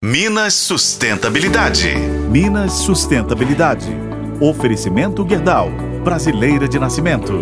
[0.00, 1.96] Minas Sustentabilidade.
[2.30, 3.88] Minas Sustentabilidade.
[4.40, 5.72] Oferecimento Guerdal.
[6.04, 7.32] Brasileira de nascimento.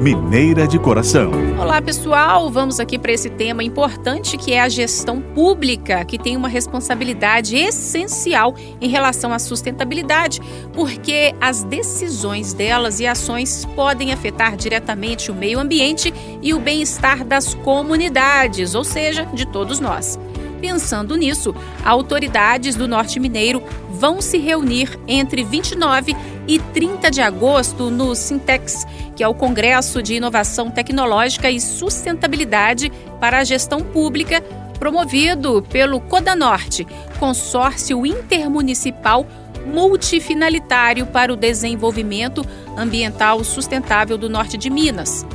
[0.00, 1.30] Mineira de coração.
[1.60, 2.50] Olá, pessoal.
[2.50, 7.54] Vamos aqui para esse tema importante que é a gestão pública, que tem uma responsabilidade
[7.54, 10.40] essencial em relação à sustentabilidade,
[10.72, 17.26] porque as decisões delas e ações podem afetar diretamente o meio ambiente e o bem-estar
[17.26, 20.18] das comunidades, ou seja, de todos nós.
[20.60, 26.16] Pensando nisso, autoridades do Norte Mineiro vão se reunir entre 29
[26.48, 32.92] e 30 de agosto no Sintex, que é o Congresso de Inovação Tecnológica e Sustentabilidade
[33.20, 34.42] para a Gestão Pública,
[34.78, 36.86] promovido pelo Codanorte,
[37.18, 39.26] consórcio intermunicipal
[39.66, 45.26] multifinalitário para o desenvolvimento ambiental sustentável do norte de Minas.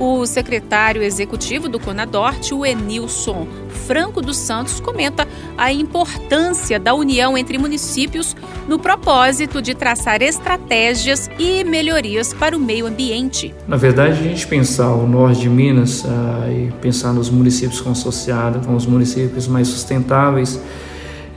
[0.00, 3.48] O secretário executivo do Conadorte, o Enilson
[3.86, 5.26] Franco dos Santos, comenta
[5.56, 8.36] a importância da união entre municípios
[8.68, 13.52] no propósito de traçar estratégias e melhorias para o meio ambiente.
[13.66, 16.08] Na verdade, a gente pensar o norte de Minas uh,
[16.48, 20.60] e pensar nos municípios consociados, com os municípios mais sustentáveis,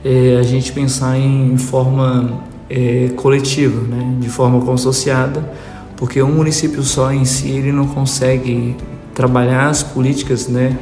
[0.04, 5.71] é, a gente pensar em forma é, coletiva, né, de forma consociada
[6.02, 8.74] porque um município só em si ele não consegue
[9.14, 10.76] trabalhar as políticas né,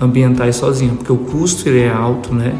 [0.00, 2.54] ambientais sozinho, porque o custo ele é alto, né?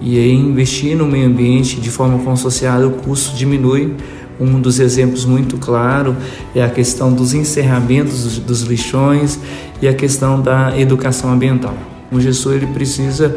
[0.00, 3.94] E aí investir no meio ambiente de forma consociada o custo diminui.
[4.40, 6.16] Um dos exemplos muito claro
[6.52, 9.38] é a questão dos encerramentos dos, lixões
[9.80, 11.76] e a questão da educação ambiental.
[12.10, 13.36] O gestor ele precisa estar